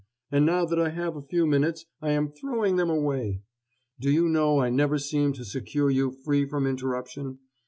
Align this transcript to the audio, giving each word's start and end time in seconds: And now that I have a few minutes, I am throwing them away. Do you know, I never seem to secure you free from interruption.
And 0.31 0.47
now 0.47 0.65
that 0.65 0.79
I 0.79 0.89
have 0.89 1.15
a 1.15 1.21
few 1.21 1.45
minutes, 1.45 1.85
I 2.01 2.09
am 2.13 2.29
throwing 2.31 2.75
them 2.75 2.89
away. 2.89 3.43
Do 3.99 4.09
you 4.09 4.27
know, 4.27 4.59
I 4.59 4.71
never 4.71 4.97
seem 4.97 5.31
to 5.33 5.45
secure 5.45 5.91
you 5.91 6.09
free 6.09 6.43
from 6.47 6.65
interruption. 6.65 7.37